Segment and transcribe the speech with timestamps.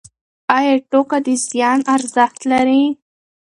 [0.57, 2.83] ایا ټوکه د زیان ارزښت لري؟